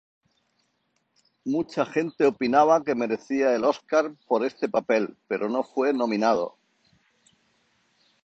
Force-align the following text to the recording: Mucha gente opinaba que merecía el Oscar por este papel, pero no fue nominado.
Mucha 1.45 1.85
gente 1.85 2.25
opinaba 2.25 2.83
que 2.83 2.95
merecía 2.95 3.53
el 3.55 3.63
Oscar 3.65 4.15
por 4.27 4.43
este 4.43 4.67
papel, 4.67 5.15
pero 5.27 5.47
no 5.47 5.63
fue 5.63 5.93
nominado. 5.93 6.57